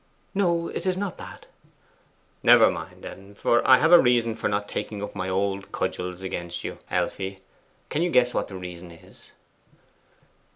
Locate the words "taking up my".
4.67-5.29